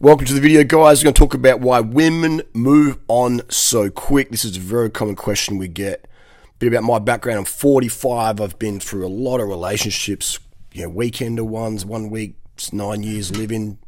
[0.00, 1.00] Welcome to the video, guys.
[1.00, 4.30] We're going to talk about why women move on so quick.
[4.30, 6.04] This is a very common question we get.
[6.04, 7.40] A bit about my background.
[7.40, 8.40] I'm 45.
[8.40, 10.38] I've been through a lot of relationships,
[10.72, 12.36] you know, weekender ones, one week,
[12.70, 13.78] nine years living,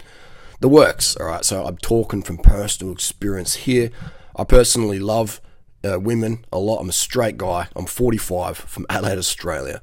[0.59, 1.15] the works.
[1.15, 1.45] All right.
[1.45, 3.92] So I'm talking from personal experience here.
[4.35, 5.40] I personally love
[5.85, 6.81] uh, women a lot.
[6.81, 7.69] I'm a straight guy.
[7.77, 9.81] I'm 45 from Adelaide, Australia.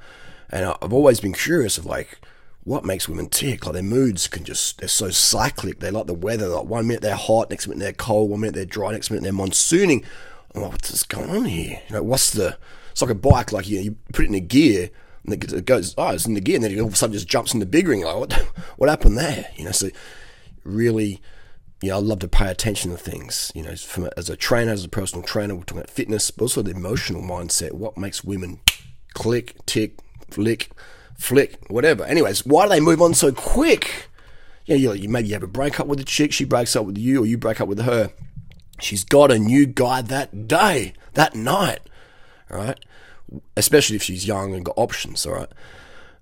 [0.50, 2.20] And I've always been curious of like,
[2.68, 3.66] what makes women tick?
[3.66, 5.80] Like their moods can just, they're so cyclic.
[5.80, 6.50] They like the weather.
[6.50, 9.24] Like one minute they're hot, next minute they're cold, one minute they're dry, next minute
[9.24, 10.04] they're monsooning.
[10.54, 11.82] I'm like, what's going on here?
[11.88, 12.58] You know, what's the,
[12.92, 14.90] it's like a bike, like you, you put it in a gear
[15.24, 16.56] and it goes, oh, it's in the gear.
[16.56, 18.04] And then it all of a sudden just jumps in the big ring.
[18.04, 18.34] Like, what,
[18.76, 19.48] what happened there?
[19.56, 19.88] You know, so
[20.66, 21.22] really,
[21.82, 23.50] you know, I love to pay attention to things.
[23.56, 26.44] You know, from as a trainer, as a personal trainer, we're talking about fitness, but
[26.44, 27.72] also the emotional mindset.
[27.72, 28.60] What makes women
[29.14, 30.72] click, tick, flick,
[31.18, 32.06] flick, whatever.
[32.06, 34.10] Anyways, why do they move on so quick?
[34.66, 36.98] Yeah, you, you maybe you have a breakup with a chick, she breaks up with
[36.98, 38.12] you, or you break up with her.
[38.80, 41.80] She's got a new guy that day, that night,
[42.52, 42.80] all right?
[43.56, 45.50] Especially if she's young and got options, all right?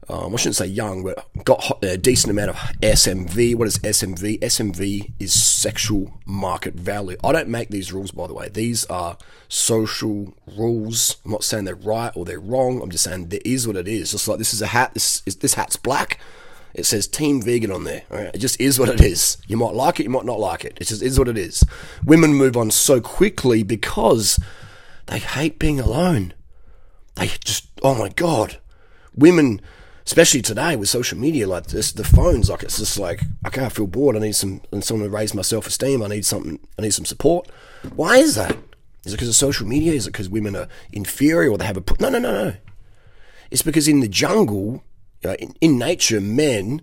[0.08, 3.56] Um, I shouldn't say young, but got a decent amount of SMV.
[3.56, 4.39] What is SMV?
[4.39, 7.17] SMV is sexual market value.
[7.23, 8.50] I don't make these rules, by the way.
[8.50, 11.17] These are social rules.
[11.25, 12.81] I'm not saying they're right or they're wrong.
[12.81, 14.12] I'm just saying there is what it is.
[14.12, 14.94] Just like this is a hat.
[14.94, 16.19] This is, this hat's black.
[16.75, 18.03] It says Team Vegan on there.
[18.12, 19.38] It just is what it is.
[19.47, 20.78] You might like it, you might not like it.
[20.80, 21.64] It just is what it is.
[22.03, 24.38] Women move on so quickly because
[25.08, 26.34] they hate being alone.
[27.16, 28.59] They just, oh my God.
[29.16, 29.62] Women
[30.06, 33.88] especially today with social media like this, the phones, like it's just like, I feel
[33.88, 34.16] bored.
[34.16, 36.03] I need some, and someone to raise my self esteem.
[36.03, 37.50] I need something, I need some support.
[37.95, 38.56] Why is that?
[39.03, 39.94] Is it because of social media?
[39.94, 42.53] Is it because women are inferior or they have a, no, no, no, no.
[43.52, 44.84] It's because in the jungle,
[45.22, 46.81] you know, in, in nature, men,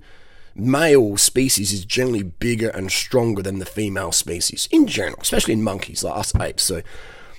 [0.54, 5.62] male species is generally bigger and stronger than the female species in general, especially in
[5.62, 6.62] monkeys like us apes.
[6.62, 6.82] So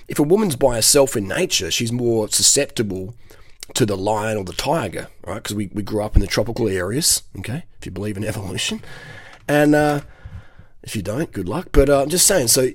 [0.08, 3.14] if a woman's by herself in nature, she's more susceptible
[3.72, 5.36] to the lion or the tiger, right?
[5.36, 7.64] Because we, we grew up in the tropical areas, okay?
[7.78, 8.82] If you believe in evolution.
[9.48, 10.00] And uh,
[10.82, 11.68] if you don't, good luck.
[11.72, 12.70] But uh, I'm just saying, so,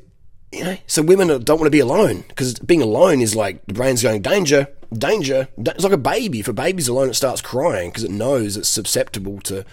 [0.51, 3.73] you know, so women don't want to be alone because being alone is like the
[3.73, 5.47] brain's going, danger, danger.
[5.57, 6.39] It's like a baby.
[6.39, 9.66] If a baby's alone, it starts crying because it knows it's susceptible to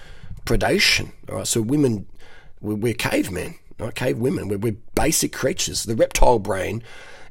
[0.44, 1.46] predation, all right?
[1.46, 2.06] So women,
[2.60, 3.94] we're, we're cavemen, right?
[3.94, 5.84] Cave women, we're, we're basic creatures.
[5.84, 6.82] The reptile brain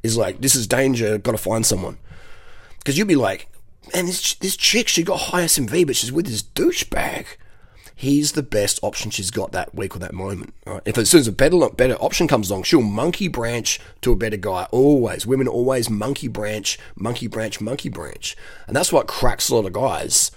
[0.02, 1.98] is like, this is danger, got to find someone.
[2.80, 3.48] Because you'd be like,
[3.94, 7.26] and this this chick, she got high SMV, but she's with this douchebag.
[7.98, 10.54] He's the best option she's got that week or that moment.
[10.66, 10.82] Right?
[10.86, 14.16] If as soon as a better better option comes along, she'll monkey branch to a
[14.18, 14.68] better guy.
[14.72, 18.36] Always, women always monkey branch, monkey branch, monkey branch,
[18.68, 20.32] and that's what cracks a lot of guys.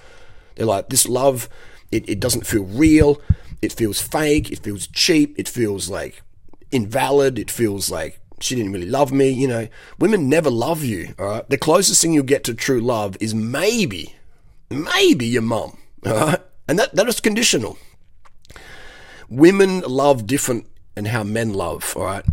[0.55, 1.49] They're like, this love,
[1.91, 3.21] it, it doesn't feel real.
[3.61, 4.51] It feels fake.
[4.51, 5.35] It feels cheap.
[5.39, 6.23] It feels like
[6.71, 7.39] invalid.
[7.39, 9.29] It feels like she didn't really love me.
[9.29, 9.69] You know,
[9.99, 11.15] women never love you.
[11.19, 11.49] All right.
[11.49, 14.15] The closest thing you'll get to true love is maybe,
[14.71, 15.79] maybe your mum.
[16.07, 16.41] All right.
[16.69, 17.79] And that, that is conditional.
[19.29, 20.67] Women love different
[20.97, 21.95] and how men love.
[21.97, 22.25] All right.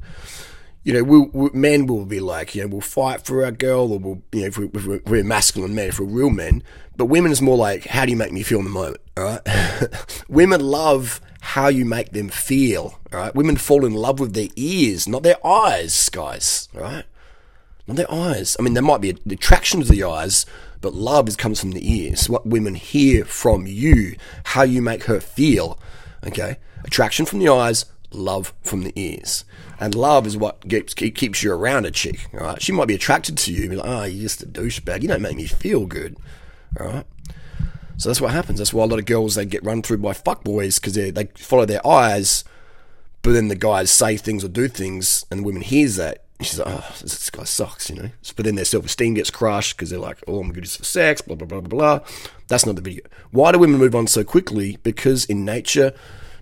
[0.83, 3.91] You know, we'll, we men will be like, you know, we'll fight for our girl,
[3.91, 4.67] or we'll, you know, if, we,
[5.05, 6.61] we're masculine men, if we're real men.
[6.95, 9.01] But women is more like, how do you make me feel in the moment?
[9.17, 9.41] All right.
[10.29, 11.22] women love
[11.55, 12.99] how you make them feel.
[13.13, 16.67] All right, women fall in love with their ears, not their eyes, guys.
[16.75, 17.05] All right,
[17.88, 18.57] not their eyes.
[18.59, 20.45] I mean, there might be attraction to the eyes,
[20.81, 22.29] but love comes from the ears.
[22.29, 25.79] What women hear from you, how you make her feel.
[26.27, 29.45] Okay, attraction from the eyes, love from the ears.
[29.79, 32.27] And love is what keeps, keeps you around a chick.
[32.33, 35.03] All right, she might be attracted to you, be like, oh, you're just a douchebag.
[35.03, 36.17] You don't make me feel good.
[36.77, 37.05] All right.
[37.97, 38.59] So that's what happens.
[38.59, 41.25] That's why a lot of girls they get run through by fuckboys because they they
[41.35, 42.44] follow their eyes,
[43.22, 46.23] but then the guys say things or do things, and the woman hears that.
[46.41, 48.09] she's like, oh, this guy sucks, you know.
[48.35, 51.22] But then their self esteem gets crushed because they're like, oh, I'm good for sex,
[51.22, 52.07] blah, blah, blah, blah, blah.
[52.47, 53.03] That's not the video.
[53.31, 54.78] Why do women move on so quickly?
[54.84, 55.94] Because in nature,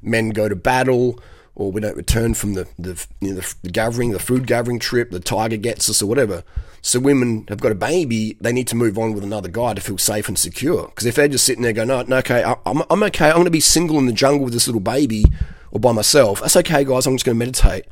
[0.02, 1.20] men go to battle,
[1.56, 5.12] or we don't return from the, the, you know, the gathering, the food gathering trip,
[5.12, 6.44] the tiger gets us, or whatever.
[6.82, 9.82] So women have got a baby, they need to move on with another guy to
[9.82, 10.88] feel safe and secure.
[10.88, 13.46] Because if they're just sitting there going, no, no okay, I'm, I'm okay, I'm going
[13.46, 15.26] to be single in the jungle with this little baby
[15.72, 16.42] or by myself.
[16.42, 17.86] That's okay, guys, I'm just going to meditate.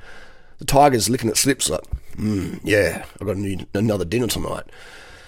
[0.57, 1.81] The tiger's licking its lips like,
[2.15, 4.65] mm, yeah, I've got need another dinner tonight.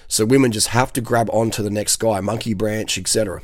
[0.07, 3.41] So women just have to grab onto the next guy, monkey branch, etc.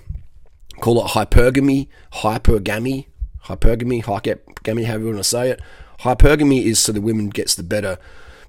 [0.81, 3.07] Call it hypergamy, hypergamy,
[3.49, 5.61] hypergamy, hypergamy, however you want to say it.
[6.01, 7.97] Hypergamy is so the women gets the better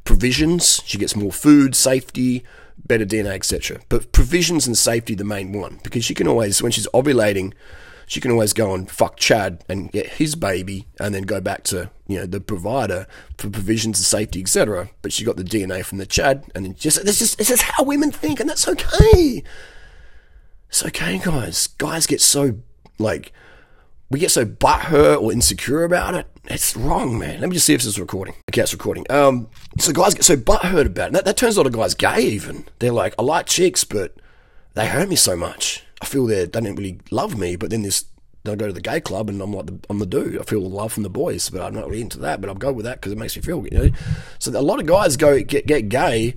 [0.05, 0.82] provisions.
[0.85, 2.44] She gets more food, safety,
[2.87, 3.81] better DNA, etc.
[3.88, 7.52] But provisions and safety the main one because she can always, when she's ovulating,
[8.06, 11.62] she can always go and fuck Chad and get his baby, and then go back
[11.64, 13.06] to you know the provider
[13.38, 14.91] for provisions and safety, etc.
[15.00, 17.62] But she got the DNA from the Chad, and then just this is this is
[17.62, 19.44] how women think, and that's okay.
[20.69, 21.69] It's okay, guys.
[21.69, 22.58] Guys get so
[22.99, 23.32] like
[24.11, 26.27] we get so butthurt or insecure about it.
[26.47, 27.41] It's wrong, man.
[27.41, 28.35] Let me just see if this is recording.
[28.51, 29.07] Okay, it's recording.
[29.09, 29.49] Um,
[29.79, 31.12] so guys get so butthurt about it.
[31.12, 32.21] That, that turns a lot of guys gay.
[32.21, 34.17] Even they're like, I like chicks, but
[34.75, 35.85] they hurt me so much.
[36.03, 37.55] I feel they they don't really love me.
[37.55, 38.07] But then this,
[38.43, 40.41] then I go to the gay club and I'm like, the, I'm the dude.
[40.41, 42.41] I feel love from the boys, but I'm not really into that.
[42.41, 43.91] But I'll go with that because it makes me feel, you know.
[44.41, 46.35] So a lot of guys go get get gay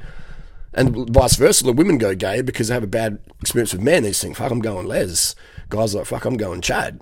[0.74, 4.04] and vice versa, the women go gay because they have a bad experience with men.
[4.04, 5.36] They just think, fuck, I'm going les.
[5.69, 7.01] Guys like, fuck, I'm going Chad.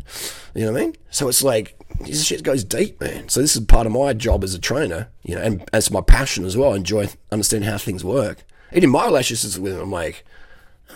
[0.55, 0.95] You know what I mean?
[1.09, 3.29] So it's like, this shit goes deep, man.
[3.29, 6.01] So this is part of my job as a trainer, you know, and as my
[6.01, 6.73] passion as well.
[6.73, 8.43] I enjoy understanding how things work.
[8.73, 10.23] Even my relationships with them, I'm like,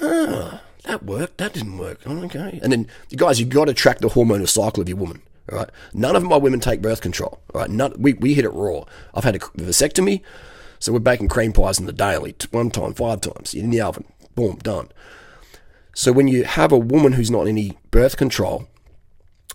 [0.01, 1.99] ah, that worked, that didn't work.
[2.05, 2.59] Oh, okay.
[2.63, 5.21] And then, guys, you've got to track the hormonal cycle of your woman.
[5.51, 5.69] All right.
[5.93, 7.39] None of my women take birth control.
[7.53, 7.69] All right.
[7.69, 8.83] None, we, we hit it raw.
[9.13, 10.21] I've had a vasectomy.
[10.79, 14.05] So we're baking cream pies in the daily, one time, five times, in the oven.
[14.35, 14.89] Boom, done.
[15.95, 18.67] So when you have a woman who's not in any birth control,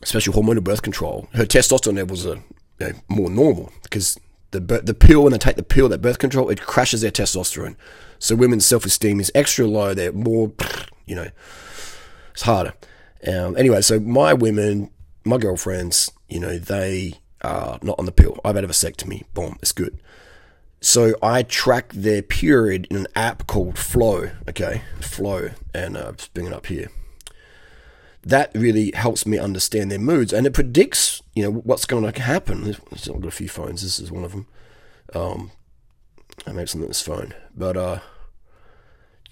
[0.02, 2.36] especially hormonal birth control, her testosterone levels are
[2.80, 4.18] you know, more normal because
[4.52, 7.76] the the pill when they take the pill that birth control it crashes their testosterone.
[8.18, 9.92] So women's self esteem is extra low.
[9.92, 10.52] They're more,
[11.06, 11.28] you know,
[12.32, 12.72] it's harder.
[13.26, 14.90] Um, anyway, so my women,
[15.24, 18.40] my girlfriends, you know, they are not on the pill.
[18.46, 19.24] I've had a vasectomy.
[19.34, 20.00] Boom, it's good.
[20.80, 24.30] So I track their period in an app called Flo.
[24.48, 26.90] Okay, Flo, and uh, just bring it up here.
[28.22, 32.22] That really helps me understand their moods, and it predicts, you know, what's going to
[32.22, 32.74] happen.
[32.92, 33.82] I've got a few phones.
[33.82, 34.46] This is one of them.
[35.14, 35.50] Um,
[36.46, 37.98] I made something this phone, but uh,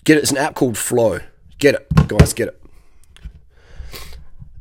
[0.04, 0.22] get it.
[0.22, 1.20] It's an app called Flo.
[1.58, 2.34] Get it, guys.
[2.34, 2.62] Get it.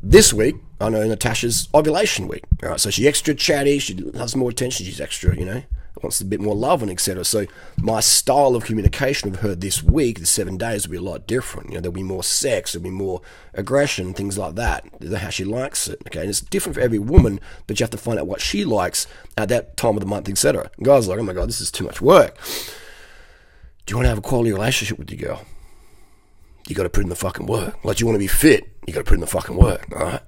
[0.01, 2.43] This week, I know Natasha's ovulation week.
[2.63, 3.79] All right, so she's extra chatty.
[3.79, 4.85] She loves more attention.
[4.85, 5.63] She's extra, you know
[6.03, 7.25] wants a bit more love and etc.
[7.25, 7.45] So
[7.77, 11.27] my style of communication with her this week, the seven days, will be a lot
[11.27, 11.69] different.
[11.69, 13.21] You know, there'll be more sex, there'll be more
[13.53, 14.85] aggression, things like that.
[15.17, 16.01] How she likes it.
[16.07, 18.65] Okay, and it's different for every woman, but you have to find out what she
[18.65, 19.07] likes
[19.37, 20.69] at that time of the month, etc.
[20.81, 22.37] Guys like, oh my god, this is too much work.
[23.85, 25.45] Do you want to have a quality relationship with your girl?
[26.67, 27.83] You got to put in the fucking work.
[27.85, 28.69] Like, do you want to be fit?
[28.85, 29.87] You got to put in the fucking work.
[29.95, 30.21] All right.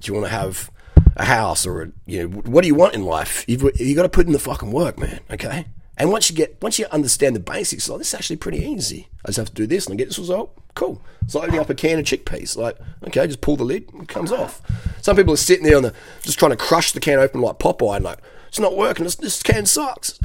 [0.00, 0.70] Do you want to have
[1.16, 3.44] a house or a, you know what do you want in life?
[3.46, 5.20] You've you got to put in the fucking work, man.
[5.30, 5.66] Okay.
[5.98, 9.08] And once you get once you understand the basics, like this is actually pretty easy.
[9.24, 10.56] I just have to do this and I get this result.
[10.74, 11.02] Cool.
[11.22, 12.56] It's like opening up a can of chickpeas.
[12.56, 14.62] Like, okay, just pull the lid, it comes off.
[15.02, 17.58] Some people are sitting there on the just trying to crush the can open like
[17.58, 18.18] Popeye and like
[18.48, 19.04] it's not working.
[19.04, 20.18] This, this can sucks.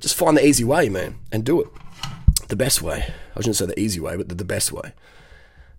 [0.00, 1.68] Just find the easy way, man, and do it.
[2.48, 3.12] The best way.
[3.34, 4.92] I shouldn't say the easy way, but the, the best way,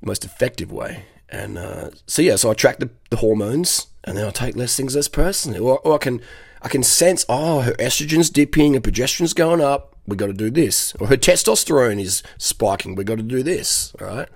[0.01, 1.05] the most effective way.
[1.31, 4.75] And uh, so yeah, so I track the, the hormones and then I'll take less
[4.75, 5.59] things less personally.
[5.59, 6.21] Or, or I can
[6.61, 9.95] I can sense, oh, her estrogen's dipping, her progesterone's going up.
[10.07, 10.95] We got to do this.
[10.95, 12.95] Or her testosterone is spiking.
[12.95, 13.93] We got to do this.
[13.99, 14.27] Right.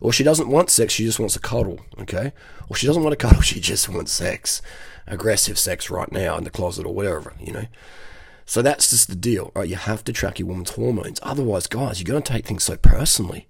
[0.00, 0.92] Or she doesn't want sex.
[0.94, 1.80] She just wants a cuddle.
[2.00, 2.32] Okay.
[2.68, 3.42] Or she doesn't want a cuddle.
[3.42, 4.62] She just wants sex,
[5.06, 7.34] aggressive sex right now in the closet or wherever.
[7.40, 7.64] You know.
[8.46, 9.50] So that's just the deal.
[9.54, 9.68] Right.
[9.68, 11.18] You have to track your woman's hormones.
[11.22, 13.48] Otherwise, guys, you're going to take things so personally.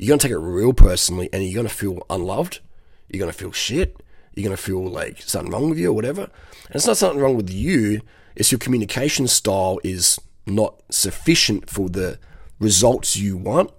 [0.00, 2.60] You're going to take it real personally, and you're going to feel unloved.
[3.08, 4.00] You're going to feel shit
[4.34, 6.22] you're going to feel like something wrong with you or whatever.
[6.22, 8.00] And it's not something wrong with you,
[8.36, 12.18] it's your communication style is not sufficient for the
[12.58, 13.70] results you want.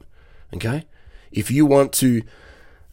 [0.54, 0.86] Okay?
[1.32, 2.22] If you want to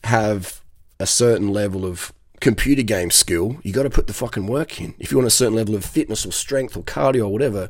[0.05, 0.63] have
[1.01, 4.95] a certain level of computer game skill, you got to put the fucking work in.
[4.99, 7.69] If you want a certain level of fitness or strength or cardio or whatever,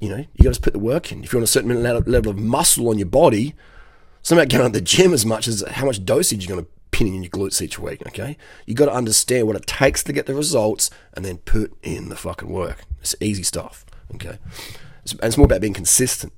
[0.00, 1.24] you know, you got to put the work in.
[1.24, 3.54] If you want a certain level of muscle on your body,
[4.26, 6.66] it's not about going to the gym as much as how much dosage you're going
[6.66, 8.36] to pin in your glutes each week, okay?
[8.66, 12.08] You got to understand what it takes to get the results and then put in
[12.08, 12.82] the fucking work.
[13.00, 14.38] It's easy stuff, okay?
[15.12, 16.32] and it's more about being consistent.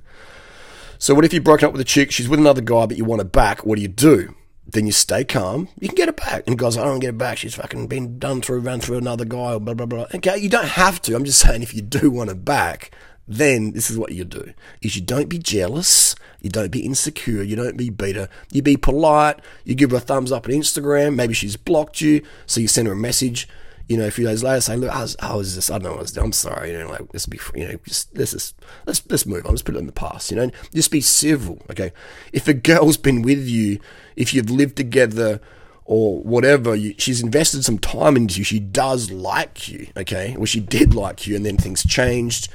[0.99, 3.07] So, what if you've broken up with a chick, she's with another guy, but you
[3.07, 3.64] want her back?
[3.64, 4.35] What do you do?
[4.66, 5.71] Then you stay calm.
[5.80, 6.42] You can get it back.
[6.47, 7.38] And the guy's I don't get it back.
[7.38, 10.09] She's fucking been done through, run through another guy, or blah, blah, blah.
[10.14, 11.16] Okay, you don't have to.
[11.16, 12.90] I'm just saying if you do want it back,
[13.29, 17.43] then this is what you do is you don't be jealous you don't be insecure
[17.43, 18.29] you don't be bitter.
[18.51, 22.23] You be polite you give her a thumbs up on instagram maybe she's blocked you
[22.47, 23.47] so you send her a message
[23.87, 25.01] you know a few days later say look i
[25.35, 27.39] was, just i don't know what I was i'm sorry you know like let's be
[27.55, 28.55] you know just let's just
[28.87, 29.53] let's let's move on.
[29.53, 30.51] Let's put it in the past you know?
[30.75, 31.93] Just be civil okay?
[32.33, 33.79] If a girl's been with you
[34.17, 35.41] if you've lived together
[35.89, 38.45] or whatever, you, she's invested some time into you.
[38.45, 40.37] She does like you, okay?
[40.37, 42.51] Well, she did like you, and then things changed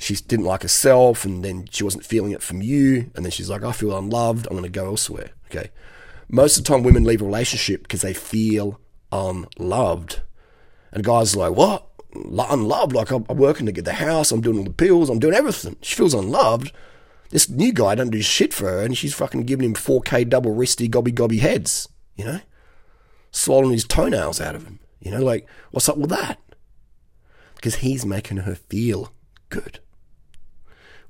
[0.00, 3.50] she didn't like herself and then she wasn't feeling it from you and then she's
[3.50, 5.70] like i feel unloved i'm going to go elsewhere okay
[6.32, 8.80] most of the time women leave a relationship because they feel
[9.12, 10.22] unloved.
[10.92, 11.86] And guy's like, what?
[12.14, 12.92] Unloved?
[12.92, 15.76] Like, I'm working to get the house, I'm doing all the pills, I'm doing everything.
[15.82, 16.72] She feels unloved.
[17.30, 20.54] This new guy don't do shit for her, and she's fucking giving him 4K double
[20.54, 22.40] wristy gobby gobby heads, you know?
[23.30, 24.80] Swallowing his toenails out of him.
[25.00, 26.40] You know, like, what's up with that?
[27.54, 29.12] Because he's making her feel
[29.48, 29.78] good.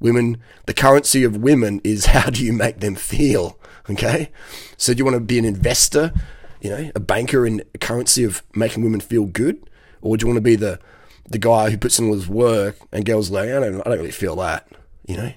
[0.01, 3.59] Women, the currency of women is how do you make them feel?
[3.89, 4.31] Okay?
[4.77, 6.13] So do you want to be an investor,
[6.61, 9.69] you know, a banker in a currency of making women feel good?
[10.03, 10.81] Or do you want to be the
[11.29, 13.99] the guy who puts in all his work and girls like, I don't, I don't
[13.99, 14.67] really feel that,
[15.07, 15.33] you know?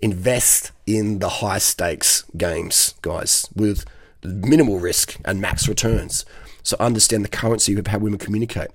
[0.00, 3.84] invest in the high stakes games, guys, with
[4.22, 6.24] minimal risk and max returns.
[6.62, 8.70] So understand the currency of how women communicate.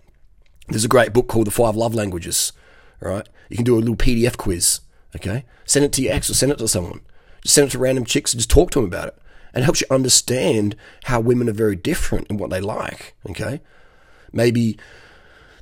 [0.67, 2.51] There's a great book called The Five Love Languages.
[2.99, 3.27] Right?
[3.49, 4.79] You can do a little PDF quiz.
[5.15, 7.01] Okay, send it to your ex or send it to someone.
[7.41, 9.17] Just send it to random chicks and just talk to them about it.
[9.53, 13.15] And it helps you understand how women are very different in what they like.
[13.29, 13.61] Okay,
[14.33, 14.77] maybe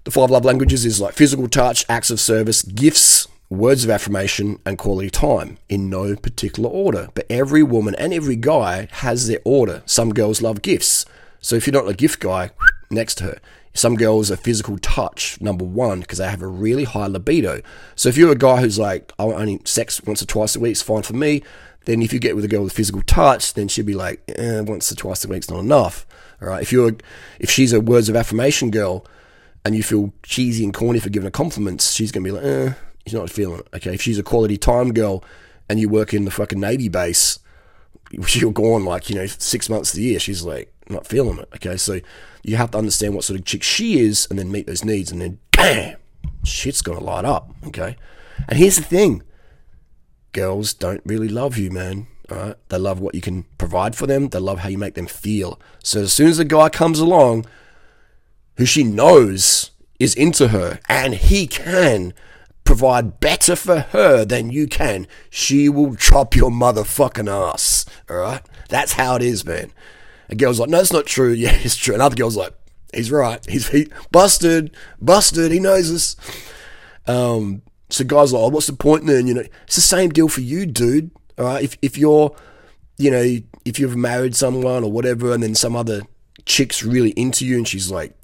[0.04, 4.60] the five love languages is like physical touch, acts of service, gifts, words of affirmation,
[4.66, 7.10] and quality time in no particular order.
[7.14, 9.84] But every woman and every guy has their order.
[9.86, 11.06] Some girls love gifts.
[11.40, 12.52] So if you're not a gift guy,
[12.90, 13.38] next to her.
[13.74, 17.62] Some girls are physical touch, number one, because they have a really high libido.
[17.96, 20.60] So if you're a guy who's like, I want only sex once or twice a
[20.60, 21.42] week it's fine for me,
[21.86, 24.62] then if you get with a girl with physical touch, then she'll be like, eh,
[24.62, 26.06] once or twice a week's not enough.
[26.42, 26.62] All right.
[26.62, 26.94] If you're,
[27.40, 29.06] if she's a words of affirmation girl,
[29.66, 32.74] and you feel cheesy and corny for giving her compliments, she's gonna be like, eh,
[33.06, 33.68] She's not feeling it.
[33.76, 35.24] Okay, if she's a quality time girl
[35.70, 37.40] and you work in the fucking Navy base,
[38.26, 40.20] she'll go on like, you know, six months of the year.
[40.20, 41.50] She's like, not feeling it.
[41.56, 42.00] Okay, so
[42.44, 45.12] you have to understand what sort of chick she is and then meet those needs
[45.12, 45.98] and then bam,
[46.44, 47.50] shit's gonna light up.
[47.68, 47.96] Okay,
[48.48, 49.24] and here's the thing
[50.34, 52.08] girls don't really love you, man.
[52.30, 54.96] All right, they love what you can provide for them, they love how you make
[54.96, 55.60] them feel.
[55.84, 57.46] So as soon as a guy comes along
[58.58, 62.14] who she knows is into her and he can
[62.64, 67.86] provide better for her than you can, she will chop your motherfucking ass.
[68.10, 68.42] All right?
[68.70, 69.72] That's how it is, man.
[70.30, 71.32] A girl's like, no, it's not true.
[71.34, 71.96] Yeah, it's true.
[71.96, 72.54] Another girl's like,
[72.94, 73.44] he's right.
[73.48, 75.52] He's he, busted, busted.
[75.52, 76.16] He knows this.
[77.08, 79.28] Um, so guys like, oh, what's the point then?
[79.28, 81.12] You know, it's the same deal for you, dude.
[81.38, 81.64] All right.
[81.64, 82.36] If if you're,
[82.98, 86.02] you know, if you've married someone or whatever, and then some other
[86.46, 88.16] chick's really into you, and she's like,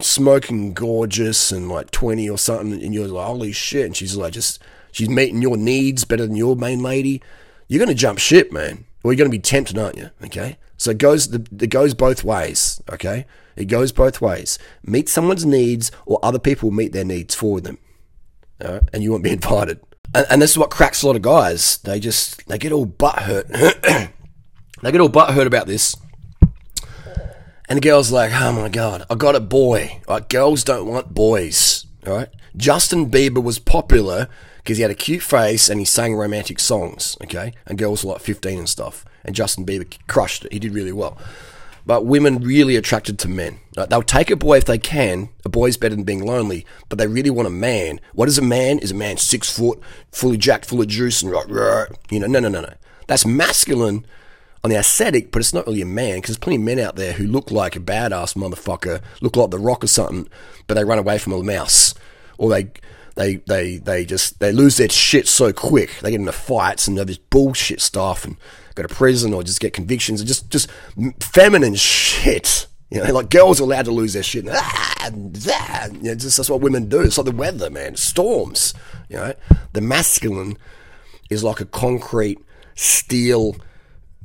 [0.00, 3.86] smoking gorgeous and like 20 or something, and you're like, holy shit.
[3.86, 4.62] And she's like, just,
[4.92, 7.22] she's meeting your needs better than your main lady.
[7.66, 8.84] You're going to jump ship, man.
[9.02, 10.10] Or you're going to be tempted, aren't you?
[10.24, 10.58] Okay.
[10.76, 12.80] So it goes, it goes both ways.
[12.90, 13.26] Okay.
[13.56, 14.58] It goes both ways.
[14.84, 17.78] Meet someone's needs, or other people meet their needs for them.
[18.60, 19.80] And you won't be invited.
[20.14, 21.78] And, and this is what cracks a lot of guys.
[21.78, 23.48] They just, they get all butt hurt.
[23.48, 25.96] they get all butt hurt about this
[27.68, 30.00] and the girl's like, oh my God, I got a boy.
[30.08, 30.26] Right?
[30.26, 31.86] Girls don't want boys.
[32.06, 32.28] All right.
[32.56, 34.28] Justin Bieber was popular
[34.68, 37.16] because he had a cute face and he sang romantic songs.
[37.24, 37.54] Okay.
[37.66, 39.02] And girls were like 15 and stuff.
[39.24, 40.52] And Justin Bieber crushed it.
[40.52, 41.16] He did really well.
[41.86, 43.60] But women really attracted to men.
[43.78, 43.88] Right?
[43.88, 45.30] They'll take a boy if they can.
[45.46, 47.98] A boy's better than being lonely, but they really want a man.
[48.12, 48.78] What is a man?
[48.80, 49.80] Is a man six foot,
[50.12, 51.48] fully jacked, full of juice, and like,
[52.10, 52.26] you know?
[52.26, 52.74] No, no, no, no.
[53.06, 54.04] That's masculine
[54.62, 56.96] on the aesthetic, but it's not really a man because there's plenty of men out
[56.96, 60.28] there who look like a badass motherfucker, look like The Rock or something,
[60.66, 61.94] but they run away from a mouse,
[62.36, 62.70] or they
[63.18, 65.90] they they they just they lose their shit so quick.
[66.00, 68.36] They get into fights and know this bullshit stuff and
[68.74, 70.70] go to prison or just get convictions and just just
[71.20, 72.66] feminine shit.
[72.90, 74.46] You know, like girls are allowed to lose their shit.
[74.46, 75.10] And, ah,
[75.50, 77.02] ah, you know, just, that's what women do.
[77.02, 77.96] It's like the weather, man.
[77.96, 78.72] Storms.
[79.10, 79.34] You know,
[79.74, 80.56] the masculine
[81.28, 82.38] is like a concrete
[82.74, 83.56] steel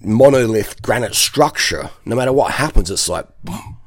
[0.03, 3.77] monolith granite structure, no matter what happens, it's like, boom,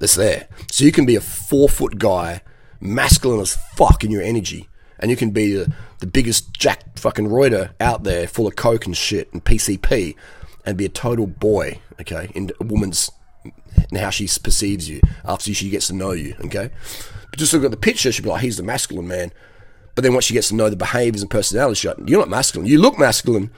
[0.00, 0.48] it's there.
[0.70, 2.40] So you can be a four foot guy,
[2.80, 4.68] masculine as fuck in your energy,
[4.98, 8.86] and you can be the, the biggest jack fucking Reuter out there, full of coke
[8.86, 10.14] and shit and PCP,
[10.64, 13.10] and be a total boy, okay, in a woman's
[13.90, 16.70] and how she perceives you after she gets to know you, okay?
[17.30, 19.32] But just look at the picture, she'll be like, he's the masculine man.
[19.94, 22.28] But then once she gets to know the behaviors and personality, she's like, you're not
[22.28, 22.68] masculine.
[22.68, 23.50] You look masculine,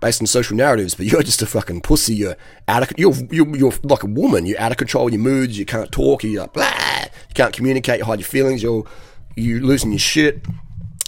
[0.00, 2.14] based on social narratives, but you're just a fucking pussy.
[2.14, 2.36] You're
[2.68, 4.46] out of you're you're, you're like a woman.
[4.46, 5.10] You're out of control.
[5.10, 5.58] Your moods.
[5.58, 6.24] You can't talk.
[6.24, 7.04] You're like, blah.
[7.28, 7.98] You can't communicate.
[7.98, 8.62] You hide your feelings.
[8.62, 8.84] You're
[9.36, 10.44] you losing your shit.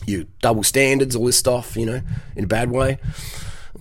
[0.06, 1.16] You double standards.
[1.16, 1.76] All this stuff.
[1.76, 2.00] You know,
[2.36, 2.98] in a bad way.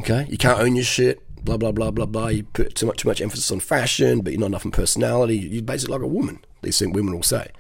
[0.01, 0.27] Okay.
[0.29, 1.23] You can't own your shit.
[1.43, 2.27] Blah blah blah blah blah.
[2.27, 5.37] You put too much too much emphasis on fashion, but you're not enough in personality.
[5.37, 6.39] You're basically like a woman.
[6.61, 7.51] These think women will say.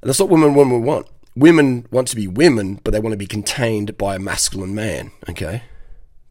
[0.00, 1.08] And that's what women women want.
[1.36, 5.12] Women want to be women, but they want to be contained by a masculine man.
[5.28, 5.62] Okay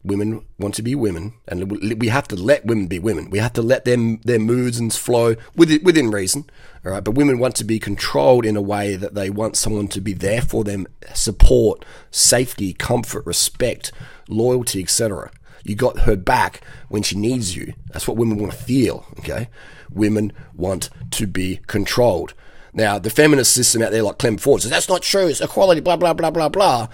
[0.04, 3.30] Women want to be women, and we have to let women be women.
[3.30, 6.48] We have to let them their moods and flow within, within reason.
[6.84, 9.88] All right, but women want to be controlled in a way that they want someone
[9.88, 13.90] to be there for them, support, safety, comfort, respect,
[14.28, 15.32] loyalty, etc.
[15.64, 17.74] You got her back when she needs you.
[17.90, 19.04] That's what women want to feel.
[19.18, 19.48] Okay,
[19.92, 22.34] women want to be controlled.
[22.72, 25.26] Now, the feminist system out there, like Clem Ford, says that's not true.
[25.26, 25.80] It's equality.
[25.80, 26.88] Blah blah blah blah blah.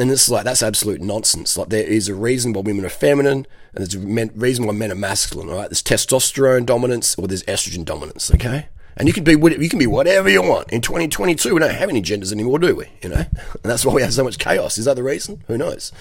[0.00, 1.58] And it's like that's absolute nonsense.
[1.58, 4.90] Like there is a reason why women are feminine, and there's a reason why men
[4.90, 5.50] are masculine.
[5.50, 8.32] All right, there's testosterone dominance or there's estrogen dominance.
[8.34, 10.72] Okay, and you can be you can be whatever you want.
[10.72, 12.86] In 2022, we don't have any genders anymore, do we?
[13.02, 14.78] You know, and that's why we have so much chaos.
[14.78, 15.44] Is that the reason?
[15.48, 15.92] Who knows?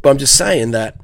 [0.00, 0.96] But I'm just saying that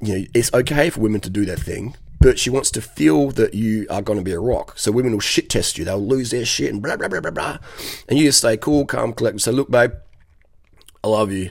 [0.00, 3.32] you know it's okay for women to do their thing, but she wants to feel
[3.32, 4.78] that you are going to be a rock.
[4.78, 5.84] So women will shit test you.
[5.84, 7.58] They'll lose their shit and blah blah blah blah blah.
[8.08, 9.40] And you just stay cool, calm, collected.
[9.40, 9.90] Say, look, babe
[11.06, 11.50] I love you,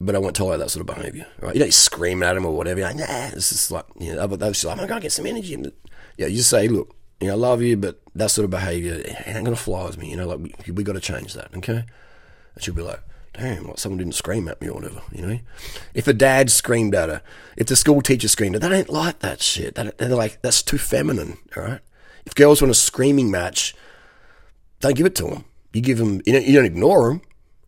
[0.00, 1.26] but I won't tolerate that sort of behaviour.
[1.40, 1.54] Right?
[1.54, 2.78] You don't scream at him or whatever.
[2.78, 5.04] You're like, nah, it's just like, you know, they're just like, oh I'm going to
[5.04, 5.54] get some energy.
[5.54, 5.72] And,
[6.16, 9.02] yeah, you just say, look, you know, I love you, but that sort of behaviour
[9.26, 10.10] ain't going to fly with me.
[10.10, 11.84] You know, like, we, we got to change that, okay?
[12.54, 13.00] And she'll be like,
[13.34, 15.38] damn, like someone didn't scream at me or whatever, you know?
[15.94, 17.22] If a dad screamed at her,
[17.56, 19.74] if the school teacher screamed at her, they don't like that shit.
[19.74, 21.80] They're like, that's too feminine, all right?
[22.24, 23.74] If girls want a screaming match,
[24.78, 25.44] don't give it to them.
[25.72, 27.22] You give them, you, you don't ignore them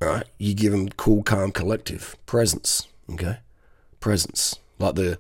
[0.06, 0.26] right?
[0.38, 2.88] You give them cool, calm, collective presence.
[3.10, 3.38] Okay,
[4.00, 5.18] presence like the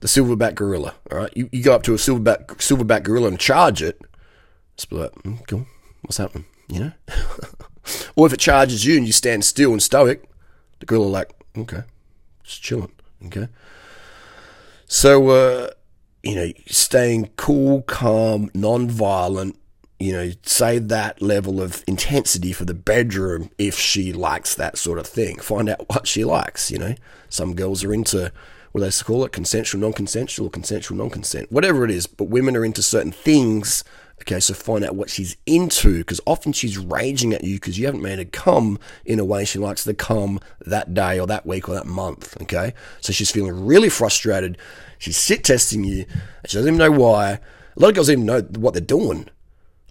[0.00, 0.94] the silverback gorilla.
[1.10, 4.00] All right, you, you go up to a silverback silverback gorilla and charge it.
[4.74, 5.66] It's like, mm, cool.
[6.02, 6.46] What's happening?
[6.68, 6.92] You know.
[8.16, 10.24] or if it charges you and you stand still and stoic,
[10.80, 11.82] the gorilla like, okay,
[12.42, 12.92] just chilling.
[13.26, 13.48] Okay.
[14.86, 15.70] So, uh,
[16.22, 19.58] you know, staying cool, calm, non-violent,
[20.00, 24.98] you know, save that level of intensity for the bedroom if she likes that sort
[24.98, 25.38] of thing.
[25.38, 26.94] Find out what she likes, you know.
[27.28, 28.32] Some girls are into
[28.72, 32.08] what they call it consensual, non consensual, consensual, non consent, whatever it is.
[32.08, 33.84] But women are into certain things.
[34.22, 37.86] Okay, so find out what she's into because often she's raging at you because you
[37.86, 41.46] haven't made her come in a way she likes to come that day or that
[41.46, 42.40] week or that month.
[42.42, 44.58] Okay, so she's feeling really frustrated.
[44.98, 46.06] She's sit testing you.
[46.46, 47.38] She doesn't even know why.
[47.76, 49.28] A lot of girls even know what they're doing.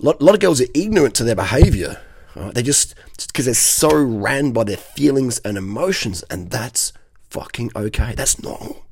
[0.04, 2.02] A lot, a lot of girls are ignorant to their behavior.
[2.36, 2.54] Right?
[2.54, 2.94] They just
[3.28, 6.92] because they're so ran by their feelings and emotions, and that's
[7.30, 8.13] fucking okay.
[8.13, 8.86] That's normal.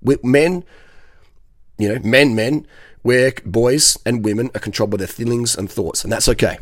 [0.00, 0.64] With men,
[1.76, 2.66] you know, men, men,
[3.02, 6.56] where boys and women are controlled by their feelings and thoughts, and that's okay.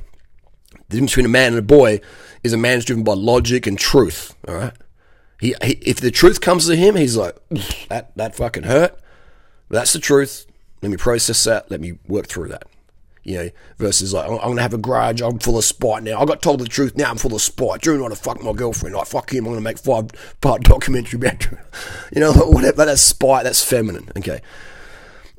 [0.88, 2.00] The difference between a man and a boy
[2.42, 4.34] is a man's driven by logic and truth.
[4.48, 4.74] All right.
[5.38, 7.36] He, he if the truth comes to him, he's like,
[7.88, 8.98] that that fucking hurt.
[9.68, 10.46] That's the truth.
[10.82, 11.70] Let me process that.
[11.70, 12.66] Let me work through that
[13.24, 16.20] you know, versus like, I'm going to have a grudge, I'm full of spite now.
[16.20, 17.84] I got told the truth, now I'm full of spite.
[17.86, 18.94] You want to fuck my girlfriend?
[18.96, 20.08] Like, fuck him, I'm going to make five
[20.40, 21.58] part documentary about you.
[22.14, 24.40] You know, whatever, that's spite, that's feminine, okay?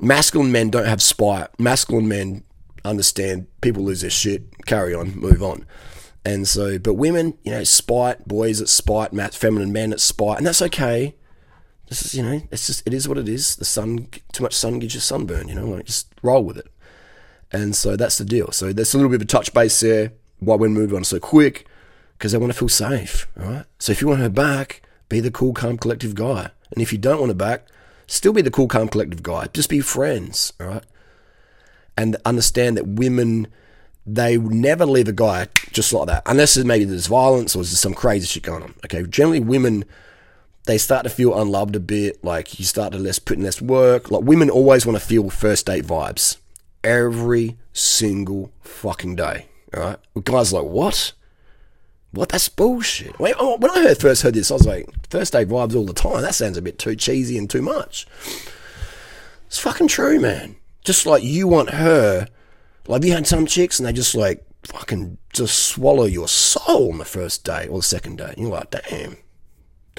[0.00, 1.48] Masculine men don't have spite.
[1.58, 2.44] Masculine men
[2.84, 5.66] understand people lose their shit, carry on, move on.
[6.24, 10.46] And so, but women, you know, spite, boys at spite, feminine men at spite, and
[10.46, 11.14] that's okay.
[11.88, 13.56] This is, you know, it's just, it is what it is.
[13.56, 16.66] The sun, too much sun gives you sunburn, you know, like just roll with it.
[17.54, 18.50] And so that's the deal.
[18.50, 20.12] So there's a little bit of a touch base there.
[20.40, 21.68] Why we move on so quick?
[22.18, 23.64] Because they want to feel safe, right?
[23.78, 26.50] So if you want her back, be the cool, calm, collective guy.
[26.72, 27.68] And if you don't want her back,
[28.08, 29.46] still be the cool, calm, collective guy.
[29.54, 30.84] Just be friends, all right?
[31.96, 33.46] And understand that women,
[34.04, 37.94] they never leave a guy just like that, unless maybe there's violence or there's some
[37.94, 38.74] crazy shit going on.
[38.84, 39.84] Okay, generally women,
[40.66, 42.24] they start to feel unloved a bit.
[42.24, 44.10] Like you start to less put in less work.
[44.10, 46.38] Like women always want to feel first date vibes
[46.84, 49.46] every single fucking day.
[49.74, 51.12] All right, the guys like what?
[52.12, 52.28] What?
[52.28, 53.16] That's bullshit.
[53.18, 55.92] Oh, when I heard, first heard this, I was like, first day vibes all the
[55.92, 56.22] time.
[56.22, 58.06] That sounds a bit too cheesy and too much.
[59.46, 60.54] It's fucking true, man.
[60.84, 62.28] Just like you want her,
[62.86, 66.98] like you had some chicks and they just like fucking just swallow your soul on
[66.98, 68.28] the first day or the second day.
[68.28, 69.16] And you're like, damn,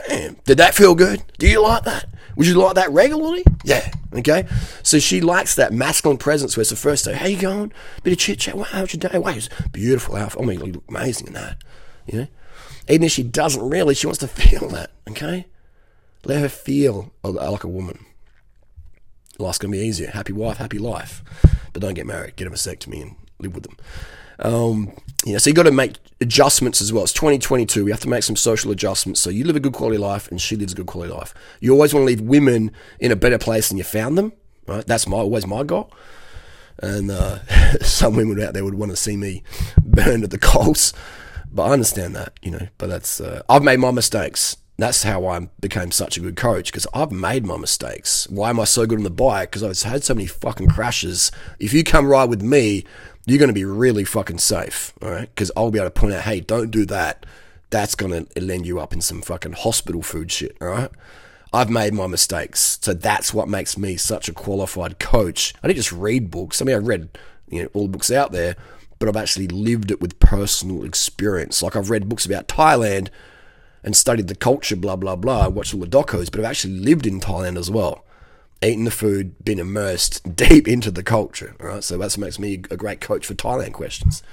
[0.08, 1.24] damn, did that feel good?
[1.38, 2.06] Do you like that?
[2.36, 3.44] Would you like that regularly?
[3.64, 3.92] Yeah.
[4.14, 4.48] Okay.
[4.84, 7.14] So she likes that masculine presence where it's the first day.
[7.14, 7.72] How you going?
[8.04, 8.56] Bit of chit chat.
[8.56, 9.18] Wow, how's your day?
[9.18, 10.42] Wow, it's beautiful outfit.
[10.42, 11.58] I mean, you look amazing in that.
[12.06, 12.28] You know?
[12.88, 14.92] Even if she doesn't really, she wants to feel that.
[15.10, 15.48] Okay.
[16.24, 18.06] Let her feel like a woman.
[19.38, 20.10] Life's gonna be easier.
[20.12, 21.24] Happy wife, happy life.
[21.74, 22.36] But don't get married.
[22.36, 23.78] Get a vasectomy and live with them.
[24.40, 24.94] Um,
[25.26, 27.04] yeah, so you got to make adjustments as well.
[27.04, 27.86] It's 2022.
[27.86, 29.20] We have to make some social adjustments.
[29.22, 31.34] So you live a good quality life, and she lives a good quality life.
[31.60, 34.34] You always want to leave women in a better place than you found them.
[34.68, 34.86] Right?
[34.86, 35.92] That's my always my goal.
[36.82, 37.40] And uh,
[37.82, 39.44] some women out there would want to see me
[39.84, 40.94] burned at the coals,
[41.52, 42.68] but I understand that, you know.
[42.78, 46.72] But that's uh, I've made my mistakes, that's how I became such a good coach
[46.72, 48.28] because I've made my mistakes.
[48.30, 49.52] Why am I so good on the bike?
[49.52, 51.32] Because I've had so many fucking crashes.
[51.60, 52.84] If you come ride with me,
[53.26, 55.30] you're going to be really fucking safe, all right?
[55.30, 57.26] Because I'll be able to point out, hey, don't do that.
[57.70, 60.92] That's going to end you up in some fucking hospital food shit, all right?
[61.52, 62.80] I've made my mistakes.
[62.82, 65.54] So that's what makes me such a qualified coach.
[65.64, 66.62] I didn't just read books.
[66.62, 67.18] I mean, I read
[67.50, 68.56] you know all the books out there,
[69.00, 71.62] but I've actually lived it with personal experience.
[71.62, 73.10] Like I've read books about Thailand
[73.84, 76.80] and studied the culture, blah, blah, blah, I watched all the docos, but I've actually
[76.80, 78.04] lived in Thailand as well.
[78.64, 81.56] Eaten the food, been immersed deep into the culture.
[81.60, 84.24] All right, so what makes me a great coach for Thailand questions.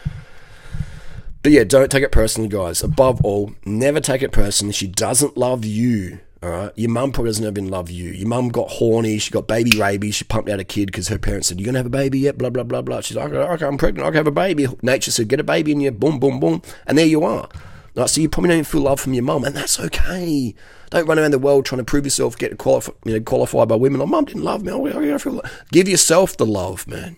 [1.43, 2.83] But yeah, don't take it personally, guys.
[2.83, 4.73] Above all, never take it personally.
[4.73, 6.21] She doesn't love you.
[6.43, 8.11] All right, your mum probably doesn't even love you.
[8.11, 9.19] Your mum got horny.
[9.19, 10.17] She got baby rabies.
[10.17, 12.37] She pumped out a kid because her parents said, "You're gonna have a baby yet?"
[12.37, 13.01] Blah blah blah blah.
[13.01, 14.07] She's like, "Okay, I'm pregnant.
[14.07, 16.63] I can have a baby." Nature said, "Get a baby in you." Boom boom boom,
[16.87, 17.49] and there you are.
[17.95, 20.55] Right, so you probably don't feel love from your mum, and that's okay.
[20.91, 23.77] Don't run around the world trying to prove yourself, get qualified, you know, qualified by
[23.77, 24.01] women.
[24.01, 24.73] Oh, mum didn't love me.
[24.73, 27.17] I feel Give yourself the love, man.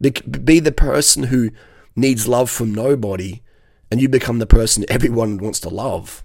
[0.00, 1.50] Be the person who
[1.94, 3.42] needs love from nobody,
[3.90, 6.24] and you become the person everyone wants to love.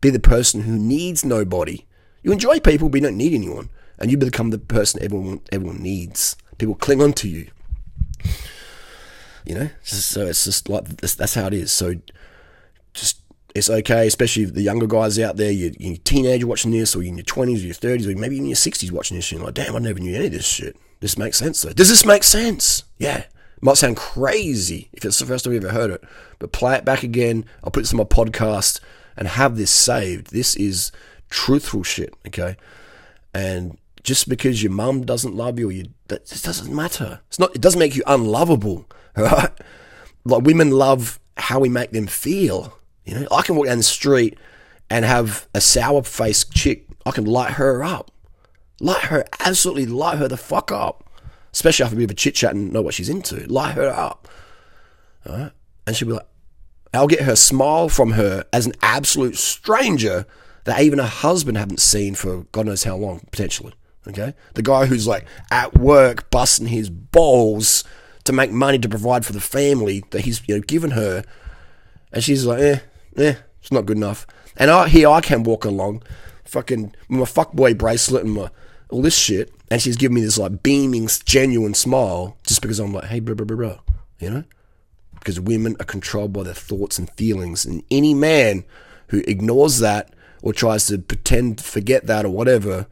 [0.00, 1.86] Be the person who needs nobody.
[2.22, 5.80] You enjoy people, but you don't need anyone, and you become the person everyone everyone
[5.80, 6.36] needs.
[6.58, 7.50] People cling on to you.
[9.44, 11.70] You know, so it's just like that's how it is.
[11.70, 11.96] So
[12.94, 13.20] just
[13.54, 15.50] it's okay, especially the younger guys out there.
[15.50, 18.38] You're, you're teenager watching this, or you're in your twenties, or your thirties, or maybe
[18.38, 19.30] in your sixties watching this.
[19.30, 20.76] And you're like, damn, I never knew any of this shit.
[21.00, 21.72] This makes sense, though.
[21.72, 22.84] Does this make sense?
[22.98, 23.18] Yeah.
[23.18, 26.02] It might sound crazy if it's the first time you've ever heard it,
[26.38, 27.44] but play it back again.
[27.62, 28.80] I'll put this on my podcast
[29.16, 30.32] and have this saved.
[30.32, 30.90] This is
[31.30, 32.56] truthful shit, okay?
[33.32, 37.20] And just because your mum doesn't love you, or you that doesn't matter.
[37.28, 37.54] It's not.
[37.54, 39.50] It doesn't make you unlovable, right?
[40.24, 42.78] Like women love how we make them feel.
[43.04, 44.38] You know, I can walk down the street
[44.90, 46.86] and have a sour faced chick.
[47.06, 48.10] I can light her up,
[48.80, 51.02] light her absolutely light her the fuck up.
[51.52, 53.88] Especially after a bit of a chit chat and know what she's into, light her
[53.88, 54.26] up.
[55.24, 55.52] All right?
[55.86, 56.26] And she'll be like,
[56.92, 60.26] I'll get her smile from her as an absolute stranger
[60.64, 63.72] that even her husband haven't seen for God knows how long, potentially.
[64.08, 64.34] Okay?
[64.54, 67.84] The guy who's like at work busting his balls
[68.24, 71.22] to make money to provide for the family that he's you know given her
[72.14, 72.78] and she's like, eh,
[73.16, 74.26] eh, it's not good enough.
[74.56, 76.02] And I, here I can walk along,
[76.44, 78.50] fucking with my fuckboy bracelet and my
[78.90, 82.92] all this shit, and she's giving me this like beaming, genuine smile just because I'm
[82.92, 83.78] like, hey, blah, blah, blah, blah,
[84.20, 84.44] you know?
[85.14, 88.64] Because women are controlled by their thoughts and feelings, and any man
[89.08, 92.86] who ignores that or tries to pretend to forget that or whatever,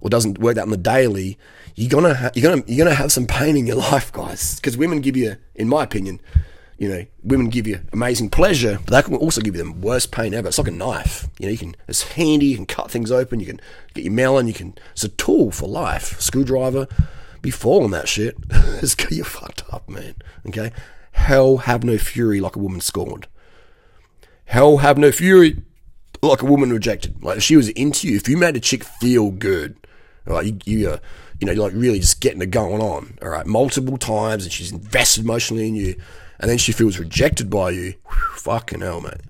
[0.00, 1.36] or doesn't work that on the daily,
[1.74, 4.56] you're gonna ha- you're gonna you're gonna have some pain in your life, guys.
[4.56, 6.20] Because women give you, in my opinion,
[6.78, 10.10] you know, women give you amazing pleasure, but they can also give you the worst
[10.10, 10.48] pain ever.
[10.48, 11.28] It's like a knife.
[11.38, 13.60] You know, you can it's handy, you can cut things open, you can
[13.94, 16.20] get your melon, you can it's a tool for life.
[16.20, 16.88] Screwdriver.
[17.42, 18.36] Be falling that shit.
[19.10, 20.14] you're fucked up, man.
[20.48, 20.72] Okay?
[21.12, 23.26] Hell have no fury like a woman scorned.
[24.46, 25.58] Hell have no fury
[26.22, 27.22] like a woman rejected.
[27.22, 29.76] Like if she was into you, if you made a chick feel good,
[30.24, 30.98] right, you, you uh,
[31.38, 34.72] you know, like really just getting it going on, all right, multiple times, and she's
[34.72, 35.96] invested emotionally in you
[36.38, 39.20] and then she feels rejected by you, whew, fucking hell, mate.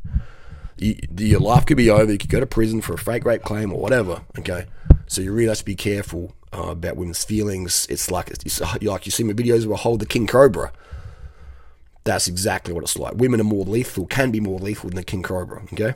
[0.77, 2.11] You, your life could be over.
[2.11, 4.23] You could go to prison for a fake rape claim or whatever.
[4.39, 4.67] Okay,
[5.07, 7.87] so you really have to be careful uh, about women's feelings.
[7.89, 10.73] It's like it's like you see my videos where I hold the king cobra.
[12.05, 13.15] That's exactly what it's like.
[13.15, 15.63] Women are more lethal, can be more lethal than the king cobra.
[15.73, 15.95] Okay,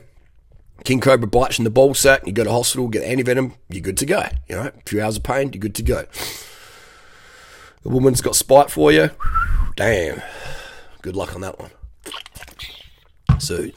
[0.83, 2.25] king cobra bites in the ball sack.
[2.25, 3.53] You go to hospital, get antivenom.
[3.69, 4.23] You're good to go.
[4.47, 6.05] You know, a few hours of pain, you're good to go.
[7.83, 9.09] The woman's got spite for you.
[9.75, 10.21] Damn.
[11.01, 11.71] Good luck on that one.
[13.39, 13.69] So,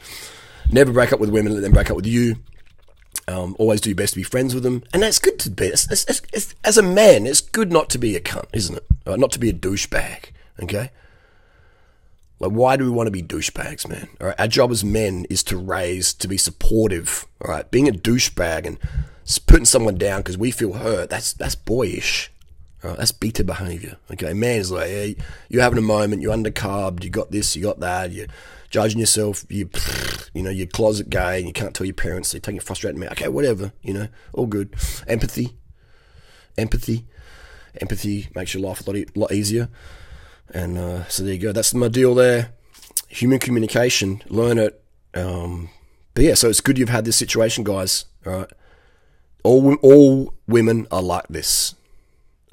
[0.69, 2.37] never break up with women, let them break up with you.
[3.27, 5.67] Um, always do your best to be friends with them, and that's good to be.
[5.67, 8.85] It's, it's, it's, as a man, it's good not to be a cunt, isn't it?
[9.05, 9.17] Right?
[9.17, 10.31] Not to be a douchebag.
[10.61, 10.91] Okay.
[12.39, 14.09] Like, why do we want to be douchebags, man?
[14.19, 17.25] All right, our job as men is to raise, to be supportive.
[17.39, 18.77] All right, being a douchebag and
[19.47, 21.09] putting someone down because we feel hurt.
[21.09, 22.32] That's that's boyish.
[22.83, 23.95] Right, that's beta behavior.
[24.11, 27.63] Okay, man is like, yeah, you're having a moment, you're undercarbed, you got this, you
[27.63, 28.27] got that, you're
[28.69, 29.69] judging yourself, you,
[30.33, 32.99] you know, you're closet gay, and you can't tell your parents, so you're taking frustrated
[32.99, 33.09] man.
[33.11, 34.75] Okay, whatever, you know, all good.
[35.07, 35.55] Empathy,
[36.57, 37.05] empathy,
[37.79, 39.69] empathy makes your life a lot, e- lot easier.
[40.49, 41.51] And uh, so there you go.
[41.53, 42.51] That's my deal there.
[43.07, 44.83] Human communication, learn it.
[45.13, 45.69] Um,
[46.15, 48.05] but yeah, so it's good you've had this situation, guys.
[48.25, 48.49] All right,
[49.43, 51.75] all all women are like this.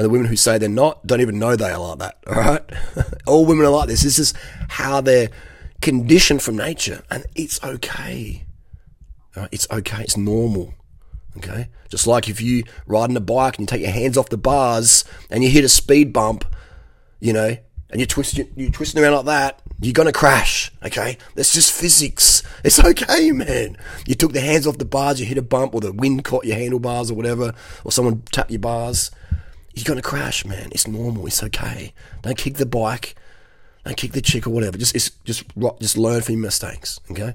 [0.01, 2.25] And the women who say they're not don't even know they are like that.
[2.27, 2.63] All right,
[3.27, 4.03] all women are like this.
[4.03, 4.33] This is
[4.71, 5.29] how they're
[5.83, 8.47] conditioned from nature, and it's okay.
[9.53, 10.03] It's okay.
[10.03, 10.73] It's normal.
[11.37, 11.69] Okay?
[11.91, 15.05] Just like if you riding a bike and you take your hands off the bars
[15.29, 16.47] and you hit a speed bump,
[17.21, 17.59] you know,
[17.91, 20.73] and you twist you twisting around like that, you're gonna crash.
[20.83, 22.43] Okay, that's just physics.
[22.65, 23.77] It's okay, man.
[24.07, 26.47] You took the hands off the bars, you hit a bump, or the wind caught
[26.47, 27.53] your handlebars, or whatever,
[27.85, 29.11] or someone tapped your bars.
[29.81, 30.69] You're gonna crash, man.
[30.73, 31.27] It's normal.
[31.27, 31.93] It's okay.
[32.23, 33.15] Don't kick the bike.
[33.85, 34.79] Don't kick the chick or whatever.
[34.79, 35.45] Just just
[35.81, 37.01] just learn from your mistakes.
[37.11, 37.35] Okay.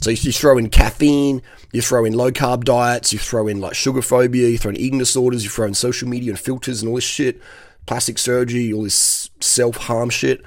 [0.00, 3.74] So you, throw in caffeine, you throw in low carb diets, you throw in like
[3.74, 6.88] sugar phobia, you throw in eating disorders, you throw in social media and filters and
[6.88, 7.40] all this shit
[7.88, 10.42] plastic surgery, all this self harm shit,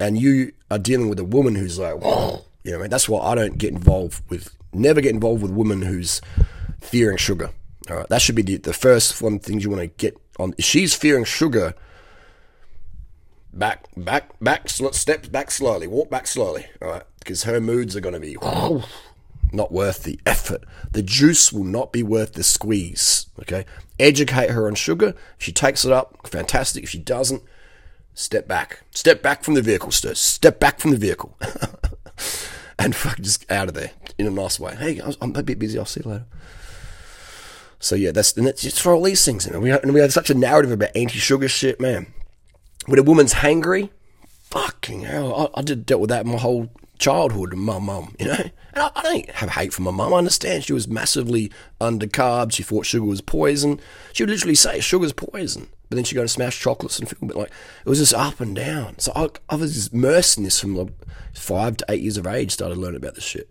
[0.00, 2.44] and you are dealing with a woman who's like, Whoa.
[2.64, 2.90] you know, I mean?
[2.90, 6.20] that's why I don't get involved with, never get involved with a woman who's
[6.80, 7.50] fearing sugar.
[7.90, 10.54] All right, that should be the, the first one things you want to get on.
[10.58, 11.74] If she's fearing sugar,
[13.52, 16.66] back, back, back, step back slowly, walk back slowly.
[16.82, 18.36] All right, because her moods are going to be
[19.52, 20.64] not worth the effort.
[20.92, 23.26] The juice will not be worth the squeeze.
[23.40, 23.64] Okay,
[23.98, 25.14] educate her on sugar.
[25.38, 26.84] If she takes it up, fantastic.
[26.84, 27.42] If she doesn't,
[28.14, 28.82] step back.
[28.90, 30.14] Step back from the vehicle, sir.
[30.14, 31.38] Step back from the vehicle.
[32.78, 34.74] and fuck, just out of there in a nice way.
[34.74, 35.78] Hey, I'm a bit busy.
[35.78, 36.26] I'll see you later.
[37.80, 39.60] So yeah, that's and that's just throw all these things in.
[39.60, 42.12] We and we have such a narrative about anti-sugar shit, man.
[42.86, 43.90] When a woman's hangry,
[44.44, 48.26] fucking hell, I, I did dealt with that my whole childhood and my mum, you
[48.26, 48.50] know.
[48.72, 50.12] And I, I don't have hate for my mum.
[50.12, 52.54] I understand she was massively under carbs.
[52.54, 53.80] She thought sugar was poison.
[54.12, 55.68] She would literally say sugar's poison.
[55.88, 57.50] But then she'd go to smash chocolates and feel a bit like
[57.84, 58.98] it was just up and down.
[58.98, 60.92] So I, I was just immersed in this from like
[61.32, 62.52] five to eight years of age.
[62.52, 63.48] Started learning about this shit.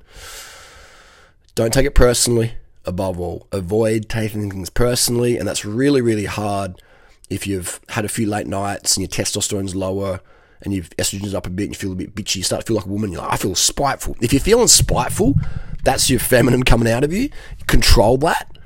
[1.55, 2.53] Don't take it personally.
[2.87, 6.81] Above all, avoid taking things personally, and that's really really hard
[7.29, 10.21] if you've had a few late nights and your testosterone's lower
[10.61, 12.67] and your estrogen's up a bit and you feel a bit bitchy, you start to
[12.67, 14.15] feel like a woman, you're like, I feel spiteful.
[14.21, 15.35] If you're feeling spiteful,
[15.83, 17.29] that's your feminine coming out of you.
[17.67, 18.57] Control that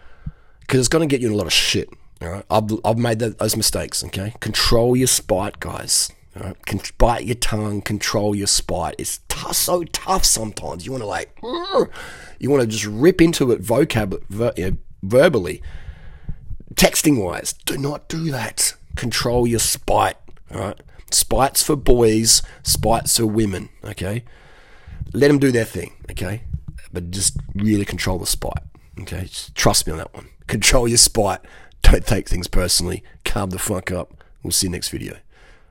[0.62, 1.90] because it's going to get you in a lot of shit.
[2.22, 4.04] All right, I've, I've made those mistakes.
[4.04, 6.12] Okay, control your spite, guys.
[6.38, 8.96] All right, Con- bite your tongue, control your spite.
[8.98, 10.86] It's tough, so tough sometimes.
[10.86, 11.36] You want to like,
[12.42, 15.62] you want to just rip into it vocab, ver- you know, verbally,
[16.74, 17.54] texting wise.
[17.54, 18.74] Do not do that.
[18.96, 20.18] Control your spite.
[20.52, 20.80] All right.
[21.12, 24.24] Spites for boys, spites for women, okay?
[25.14, 26.44] Let them do their thing, okay?
[26.92, 28.64] But just really control the spite,
[29.02, 29.26] okay?
[29.26, 30.30] Just trust me on that one.
[30.48, 31.42] Control your spite.
[31.84, 33.04] Don't take things personally.
[33.24, 34.24] Calm the fuck up.
[34.42, 35.18] We'll see you next video.